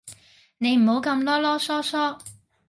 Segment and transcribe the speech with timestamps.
[0.57, 2.19] 你唔好咁囉囉嗦嗦